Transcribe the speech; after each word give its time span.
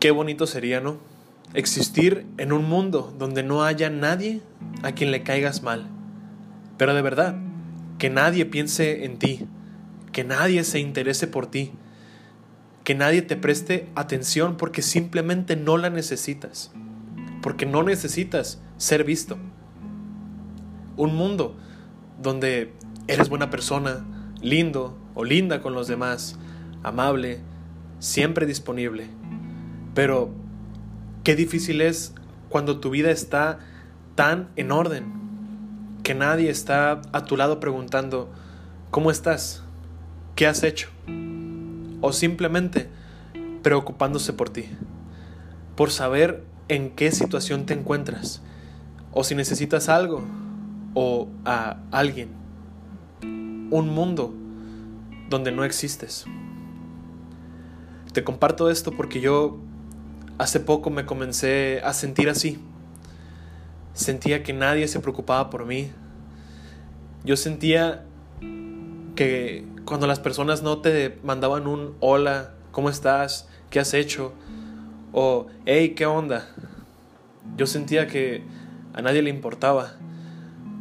Qué 0.00 0.12
bonito 0.12 0.46
sería, 0.46 0.80
¿no? 0.80 0.98
Existir 1.54 2.26
en 2.36 2.52
un 2.52 2.68
mundo 2.68 3.14
donde 3.18 3.42
no 3.42 3.64
haya 3.64 3.90
nadie 3.90 4.42
a 4.82 4.92
quien 4.92 5.10
le 5.10 5.22
caigas 5.22 5.62
mal. 5.62 5.88
Pero 6.76 6.94
de 6.94 7.02
verdad, 7.02 7.36
que 7.98 8.08
nadie 8.08 8.46
piense 8.46 9.04
en 9.04 9.18
ti, 9.18 9.46
que 10.12 10.22
nadie 10.22 10.62
se 10.62 10.78
interese 10.78 11.26
por 11.26 11.46
ti, 11.46 11.72
que 12.84 12.94
nadie 12.94 13.22
te 13.22 13.36
preste 13.36 13.88
atención 13.96 14.56
porque 14.56 14.82
simplemente 14.82 15.56
no 15.56 15.76
la 15.76 15.90
necesitas, 15.90 16.70
porque 17.42 17.66
no 17.66 17.82
necesitas 17.82 18.60
ser 18.76 19.02
visto. 19.02 19.36
Un 20.96 21.16
mundo 21.16 21.56
donde 22.22 22.72
eres 23.08 23.28
buena 23.28 23.50
persona, 23.50 24.06
lindo 24.40 24.96
o 25.14 25.24
linda 25.24 25.60
con 25.60 25.74
los 25.74 25.88
demás, 25.88 26.38
amable, 26.84 27.40
siempre 27.98 28.46
disponible. 28.46 29.08
Pero 29.98 30.30
qué 31.24 31.34
difícil 31.34 31.80
es 31.80 32.14
cuando 32.50 32.78
tu 32.78 32.90
vida 32.90 33.10
está 33.10 33.58
tan 34.14 34.48
en 34.54 34.70
orden, 34.70 35.06
que 36.04 36.14
nadie 36.14 36.50
está 36.50 37.02
a 37.12 37.24
tu 37.24 37.36
lado 37.36 37.58
preguntando, 37.58 38.30
¿cómo 38.92 39.10
estás? 39.10 39.64
¿Qué 40.36 40.46
has 40.46 40.62
hecho? 40.62 40.88
O 42.00 42.12
simplemente 42.12 42.88
preocupándose 43.64 44.32
por 44.32 44.50
ti, 44.50 44.66
por 45.74 45.90
saber 45.90 46.44
en 46.68 46.90
qué 46.90 47.10
situación 47.10 47.66
te 47.66 47.74
encuentras, 47.74 48.40
o 49.10 49.24
si 49.24 49.34
necesitas 49.34 49.88
algo, 49.88 50.22
o 50.94 51.26
a 51.44 51.78
alguien. 51.90 52.28
Un 53.20 53.88
mundo 53.92 54.32
donde 55.28 55.50
no 55.50 55.64
existes. 55.64 56.24
Te 58.12 58.22
comparto 58.22 58.70
esto 58.70 58.92
porque 58.92 59.20
yo 59.20 59.58
hace 60.38 60.60
poco 60.60 60.90
me 60.90 61.04
comencé 61.04 61.80
a 61.84 61.92
sentir 61.92 62.28
así. 62.30 62.58
Sentía 63.92 64.42
que 64.44 64.52
nadie 64.52 64.86
se 64.86 65.00
preocupaba 65.00 65.50
por 65.50 65.66
mí. 65.66 65.90
Yo 67.24 67.36
sentía 67.36 68.04
que 69.16 69.66
cuando 69.84 70.06
las 70.06 70.20
personas 70.20 70.62
no 70.62 70.78
te 70.78 71.18
mandaban 71.24 71.66
un 71.66 71.96
hola, 71.98 72.54
¿cómo 72.70 72.88
estás? 72.88 73.48
¿Qué 73.70 73.80
has 73.80 73.92
hecho? 73.92 74.32
O 75.12 75.48
hey, 75.66 75.94
¿qué 75.96 76.06
onda? 76.06 76.48
Yo 77.56 77.66
sentía 77.66 78.06
que 78.06 78.44
a 78.94 79.02
nadie 79.02 79.22
le 79.22 79.30
importaba, 79.30 79.94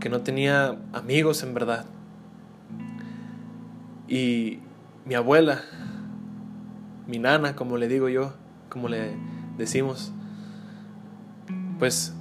que 0.00 0.10
no 0.10 0.20
tenía 0.20 0.76
amigos 0.92 1.42
en 1.42 1.54
verdad. 1.54 1.86
Y 4.08 4.58
mi 5.06 5.14
abuela, 5.14 5.62
mi 7.06 7.18
nana, 7.18 7.56
como 7.56 7.78
le 7.78 7.88
digo 7.88 8.10
yo, 8.10 8.34
como 8.68 8.88
le 8.88 9.16
decimos, 9.58 10.12
pues 11.78 12.14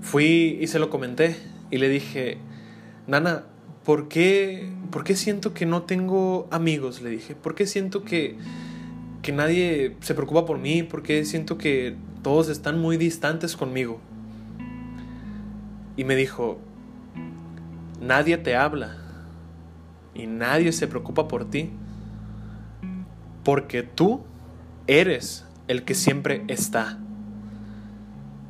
fui 0.00 0.58
y 0.60 0.66
se 0.66 0.78
lo 0.78 0.90
comenté 0.90 1.36
y 1.70 1.78
le 1.78 1.88
dije, 1.88 2.38
nana, 3.06 3.44
¿por 3.84 4.08
qué, 4.08 4.70
¿por 4.90 5.04
qué 5.04 5.16
siento 5.16 5.54
que 5.54 5.66
no 5.66 5.82
tengo 5.82 6.48
amigos? 6.50 7.02
Le 7.02 7.10
dije, 7.10 7.34
¿por 7.34 7.54
qué 7.54 7.66
siento 7.66 8.04
que, 8.04 8.36
que 9.22 9.32
nadie 9.32 9.96
se 10.00 10.14
preocupa 10.14 10.46
por 10.46 10.58
mí? 10.58 10.82
¿Por 10.82 11.02
qué 11.02 11.24
siento 11.24 11.58
que 11.58 11.96
todos 12.22 12.48
están 12.48 12.78
muy 12.78 12.96
distantes 12.96 13.56
conmigo? 13.56 14.00
Y 15.96 16.04
me 16.04 16.16
dijo, 16.16 16.58
nadie 18.00 18.38
te 18.38 18.56
habla 18.56 18.96
y 20.14 20.26
nadie 20.26 20.72
se 20.72 20.86
preocupa 20.86 21.28
por 21.28 21.50
ti, 21.50 21.70
porque 23.44 23.82
tú 23.82 24.22
eres 24.86 25.44
el 25.70 25.84
que 25.84 25.94
siempre 25.94 26.42
está. 26.48 26.98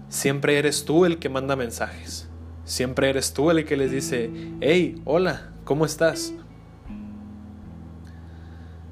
Siempre 0.09 0.59
eres 0.59 0.87
tú 0.87 1.05
el 1.05 1.19
que 1.19 1.28
manda 1.28 1.55
mensajes. 1.55 2.31
Siempre 2.65 3.11
eres 3.11 3.34
tú 3.34 3.50
el 3.50 3.67
que 3.67 3.77
les 3.77 3.91
dice, 3.91 4.31
hey, 4.62 5.03
hola, 5.05 5.53
¿cómo 5.65 5.84
estás? 5.84 6.33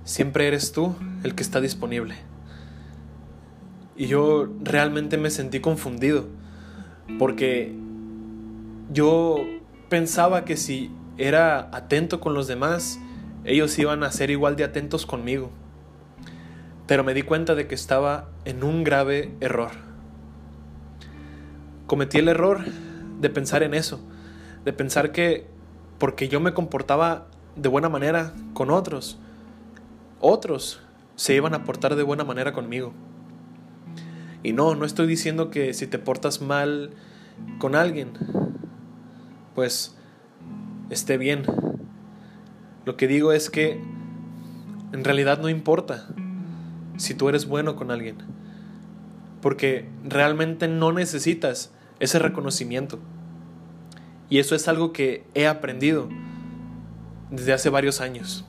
Siempre 0.04 0.46
eres 0.46 0.72
tú 0.72 0.94
el 1.24 1.34
que 1.34 1.42
está 1.42 1.62
disponible. 1.62 2.16
Y 3.96 4.08
yo 4.08 4.46
realmente 4.60 5.16
me 5.16 5.30
sentí 5.30 5.60
confundido, 5.60 6.26
porque 7.18 7.74
yo 8.92 9.38
pensaba 9.88 10.44
que 10.44 10.58
si 10.58 10.90
era 11.16 11.70
atento 11.72 12.20
con 12.20 12.34
los 12.34 12.46
demás, 12.46 13.00
ellos 13.46 13.78
iban 13.78 14.02
a 14.02 14.12
ser 14.12 14.30
igual 14.30 14.54
de 14.56 14.64
atentos 14.64 15.06
conmigo. 15.06 15.50
Pero 16.88 17.04
me 17.04 17.12
di 17.12 17.22
cuenta 17.22 17.54
de 17.54 17.66
que 17.68 17.74
estaba 17.74 18.30
en 18.46 18.64
un 18.64 18.82
grave 18.82 19.34
error. 19.40 19.72
Cometí 21.86 22.16
el 22.16 22.28
error 22.28 22.64
de 23.20 23.28
pensar 23.28 23.62
en 23.62 23.74
eso, 23.74 24.00
de 24.64 24.72
pensar 24.72 25.12
que 25.12 25.46
porque 25.98 26.28
yo 26.28 26.40
me 26.40 26.54
comportaba 26.54 27.26
de 27.56 27.68
buena 27.68 27.90
manera 27.90 28.32
con 28.54 28.70
otros, 28.70 29.18
otros 30.20 30.80
se 31.14 31.34
iban 31.34 31.52
a 31.52 31.64
portar 31.64 31.94
de 31.94 32.02
buena 32.02 32.24
manera 32.24 32.52
conmigo. 32.54 32.94
Y 34.42 34.54
no, 34.54 34.74
no 34.74 34.86
estoy 34.86 35.06
diciendo 35.06 35.50
que 35.50 35.74
si 35.74 35.86
te 35.86 35.98
portas 35.98 36.40
mal 36.40 36.92
con 37.58 37.74
alguien, 37.74 38.12
pues 39.54 39.94
esté 40.88 41.18
bien. 41.18 41.42
Lo 42.86 42.96
que 42.96 43.08
digo 43.08 43.32
es 43.32 43.50
que 43.50 43.78
en 44.92 45.04
realidad 45.04 45.38
no 45.38 45.50
importa 45.50 46.08
si 46.98 47.14
tú 47.14 47.30
eres 47.30 47.46
bueno 47.46 47.74
con 47.74 47.90
alguien, 47.90 48.18
porque 49.40 49.88
realmente 50.04 50.68
no 50.68 50.92
necesitas 50.92 51.72
ese 52.00 52.18
reconocimiento. 52.18 52.98
Y 54.28 54.38
eso 54.38 54.54
es 54.54 54.68
algo 54.68 54.92
que 54.92 55.24
he 55.34 55.46
aprendido 55.46 56.08
desde 57.30 57.54
hace 57.54 57.70
varios 57.70 58.00
años. 58.02 58.44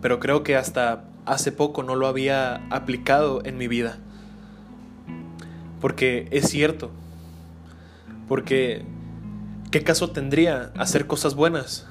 Pero 0.00 0.18
creo 0.18 0.42
que 0.42 0.56
hasta 0.56 1.04
hace 1.26 1.52
poco 1.52 1.82
no 1.82 1.94
lo 1.94 2.06
había 2.06 2.66
aplicado 2.70 3.42
en 3.44 3.58
mi 3.58 3.68
vida. 3.68 3.98
Porque 5.80 6.28
es 6.30 6.48
cierto. 6.48 6.90
Porque 8.28 8.84
¿qué 9.70 9.82
caso 9.82 10.10
tendría 10.10 10.72
hacer 10.76 11.06
cosas 11.06 11.34
buenas 11.34 11.86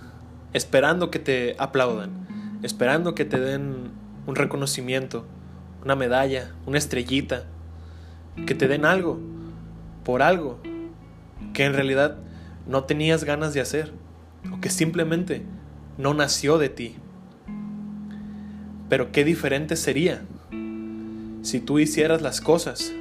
esperando 0.53 1.12
que 1.12 1.19
te 1.19 1.56
aplaudan, 1.59 2.59
esperando 2.63 3.13
que 3.13 3.25
te 3.25 3.40
den 3.40 3.91
un 4.25 4.36
reconocimiento, 4.36 5.25
una 5.84 5.96
medalla, 5.96 6.53
una 6.66 6.78
estrellita, 6.78 7.46
que 8.46 8.56
te 8.56 8.68
den 8.68 8.86
algo 8.86 9.19
por 10.03 10.22
algo 10.22 10.59
que 11.53 11.66
en 11.66 11.74
realidad 11.74 12.18
no 12.68 12.84
tenías 12.84 13.24
ganas 13.24 13.53
de 13.53 13.62
hacer 13.62 13.94
o 14.52 14.59
que 14.59 14.69
simplemente 14.69 15.44
no 15.97 16.13
nació 16.13 16.58
de 16.58 16.69
ti. 16.69 16.96
Pero 18.90 19.12
qué 19.12 19.24
diferente 19.24 19.75
sería 19.75 20.24
si 21.42 21.59
tú 21.59 21.80
hicieras 21.80 22.22
las 22.22 22.42
cosas 22.42 22.94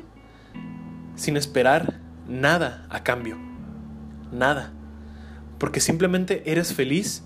sin 1.17 1.37
esperar 1.37 2.01
nada 2.29 2.87
a 2.91 3.03
cambio. 3.03 3.37
Nada. 4.33 4.73
Porque 5.59 5.81
simplemente 5.81 6.43
eres 6.47 6.73
feliz 6.73 7.23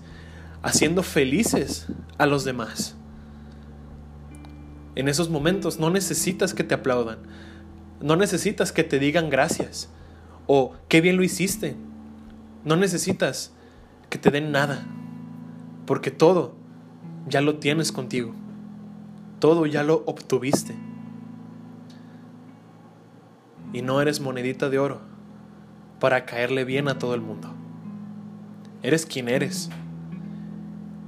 haciendo 0.61 1.03
felices 1.03 1.87
a 2.17 2.25
los 2.25 2.43
demás. 2.43 2.98
En 4.99 5.07
esos 5.07 5.29
momentos 5.29 5.79
no 5.79 5.89
necesitas 5.89 6.53
que 6.53 6.65
te 6.65 6.75
aplaudan. 6.75 7.19
No 8.01 8.17
necesitas 8.17 8.73
que 8.73 8.83
te 8.83 8.99
digan 8.99 9.29
gracias 9.29 9.87
o 10.45 10.73
qué 10.89 10.99
bien 10.99 11.15
lo 11.15 11.23
hiciste. 11.23 11.77
No 12.65 12.75
necesitas 12.75 13.53
que 14.09 14.17
te 14.17 14.29
den 14.29 14.51
nada, 14.51 14.85
porque 15.85 16.11
todo 16.11 16.53
ya 17.29 17.39
lo 17.39 17.59
tienes 17.59 17.93
contigo. 17.93 18.35
Todo 19.39 19.65
ya 19.67 19.83
lo 19.83 20.03
obtuviste. 20.05 20.75
Y 23.71 23.81
no 23.81 24.01
eres 24.01 24.19
monedita 24.19 24.69
de 24.69 24.79
oro 24.79 24.99
para 26.01 26.25
caerle 26.25 26.65
bien 26.65 26.89
a 26.89 26.99
todo 26.99 27.15
el 27.15 27.21
mundo. 27.21 27.47
Eres 28.83 29.05
quien 29.05 29.29
eres. 29.29 29.69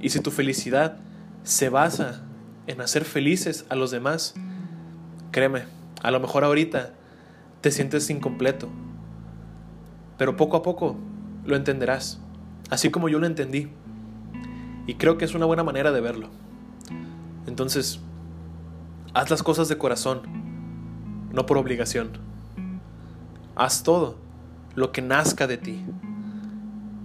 Y 0.00 0.08
si 0.08 0.20
tu 0.20 0.30
felicidad 0.30 0.96
se 1.42 1.68
basa 1.68 2.24
en 2.66 2.80
hacer 2.80 3.04
felices 3.04 3.66
a 3.68 3.74
los 3.74 3.90
demás, 3.90 4.34
créeme, 5.30 5.64
a 6.02 6.10
lo 6.10 6.20
mejor 6.20 6.44
ahorita 6.44 6.94
te 7.60 7.70
sientes 7.70 8.10
incompleto, 8.10 8.68
pero 10.18 10.36
poco 10.36 10.56
a 10.56 10.62
poco 10.62 10.96
lo 11.44 11.56
entenderás, 11.56 12.20
así 12.70 12.90
como 12.90 13.08
yo 13.08 13.18
lo 13.18 13.26
entendí. 13.26 13.70
Y 14.86 14.94
creo 14.94 15.16
que 15.16 15.24
es 15.24 15.34
una 15.34 15.46
buena 15.46 15.62
manera 15.62 15.92
de 15.92 16.00
verlo. 16.00 16.28
Entonces, 17.46 18.00
haz 19.14 19.30
las 19.30 19.42
cosas 19.42 19.68
de 19.68 19.78
corazón, 19.78 20.22
no 21.32 21.46
por 21.46 21.58
obligación. 21.58 22.10
Haz 23.54 23.82
todo 23.82 24.16
lo 24.74 24.92
que 24.92 25.02
nazca 25.02 25.46
de 25.46 25.58
ti. 25.58 25.84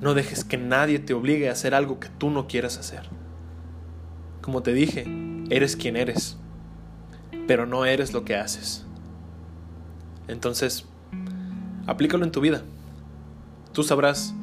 No 0.01 0.13
dejes 0.13 0.43
que 0.43 0.57
nadie 0.57 0.99
te 0.99 1.13
obligue 1.13 1.49
a 1.49 1.51
hacer 1.51 1.75
algo 1.75 1.99
que 1.99 2.09
tú 2.09 2.29
no 2.29 2.47
quieras 2.47 2.77
hacer. 2.77 3.09
Como 4.41 4.63
te 4.63 4.73
dije, 4.73 5.05
eres 5.49 5.75
quien 5.75 5.95
eres. 5.95 6.37
pero 7.47 7.65
no 7.65 7.85
eres 7.85 8.13
lo 8.13 8.25
que 8.25 8.35
haces. 8.35 8.85
Entonces, 10.27 10.85
aplícalo 11.85 12.25
en 12.25 12.31
tu 12.31 12.41
vida. 12.41 12.61
Tú 13.71 13.83
sabrás 13.83 14.33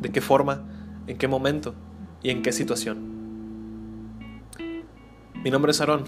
de 0.00 0.10
qué 0.10 0.20
forma, 0.20 0.64
en 1.06 1.16
qué 1.18 1.28
momento 1.28 1.74
y 2.22 2.30
en 2.30 2.42
qué 2.42 2.50
situación. 2.50 2.98
Mi 5.44 5.50
nombre 5.50 5.70
es 5.70 5.80
Aarón. 5.80 6.04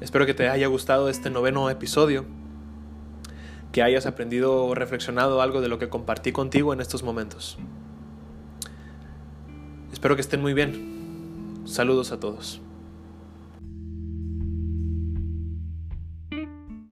Espero 0.00 0.26
que 0.26 0.34
te 0.34 0.48
haya 0.48 0.66
gustado 0.66 1.08
este 1.08 1.30
noveno 1.30 1.70
episodio, 1.70 2.24
que 3.70 3.82
hayas 3.82 4.06
aprendido 4.06 4.64
o 4.64 4.74
reflexionado 4.74 5.40
algo 5.40 5.60
de 5.60 5.68
lo 5.68 5.78
que 5.78 5.88
compartí 5.88 6.32
contigo 6.32 6.72
en 6.72 6.80
estos 6.80 7.04
momentos. 7.04 7.58
Espero 9.92 10.16
que 10.16 10.22
estén 10.22 10.40
muy 10.40 10.54
bien. 10.54 11.62
Saludos 11.64 12.10
a 12.10 12.18
todos. 12.18 12.60